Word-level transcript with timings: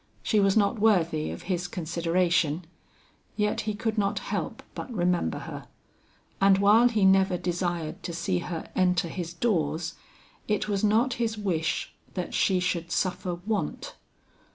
She 0.23 0.39
was 0.39 0.57
not 0.57 0.79
worthy 0.79 1.29
of 1.29 1.43
his 1.43 1.67
consideration, 1.67 2.65
yet 3.35 3.61
he 3.69 3.75
could 3.75 3.99
not 3.99 4.17
help 4.17 4.63
but 4.73 4.91
remember 4.91 5.37
her, 5.37 5.67
and 6.41 6.57
while 6.57 6.89
he 6.89 7.05
never 7.05 7.37
desired 7.37 8.01
to 8.01 8.11
see 8.11 8.39
her 8.39 8.67
enter 8.75 9.09
his 9.09 9.31
doors, 9.31 9.93
it 10.47 10.67
was 10.67 10.83
not 10.83 11.13
his 11.21 11.37
wish 11.37 11.93
that 12.15 12.33
she 12.33 12.59
should 12.59 12.91
suffer 12.91 13.35
want. 13.45 13.93